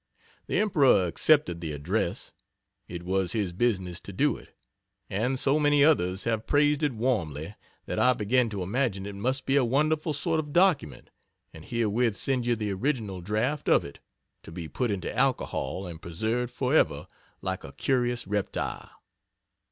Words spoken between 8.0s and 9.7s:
begin to imagine it must be a